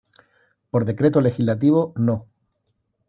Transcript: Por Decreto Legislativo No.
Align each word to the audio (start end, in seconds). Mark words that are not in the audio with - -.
Por 0.71 0.83
Decreto 0.85 1.21
Legislativo 1.21 1.93
No. 1.95 2.25